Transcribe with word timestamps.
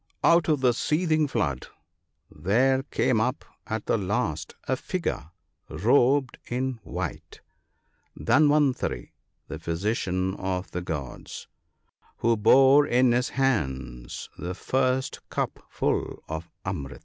Out 0.23 0.47
of 0.49 0.61
the 0.61 0.73
seething 0.73 1.27
flood 1.27 1.67
there 2.31 2.81
came 2.81 3.21
up 3.21 3.45
at 3.67 3.85
the 3.85 3.99
last 3.99 4.55
a 4.67 4.75
figure 4.75 5.29
robed 5.69 6.39
in 6.47 6.79
white— 6.81 7.41
Dhanwantari, 8.19 9.11
the 9.47 9.59
physician 9.59 10.33
of 10.37 10.71
the 10.71 10.81
gods— 10.81 11.47
who 12.17 12.35
bore 12.35 12.87
in 12.87 13.11
his 13.11 13.29
hands 13.29 14.27
the 14.39 14.55
first 14.55 15.19
cup 15.29 15.59
full 15.69 16.23
of 16.27 16.49
the 16.65 16.71
amrit. 16.71 16.99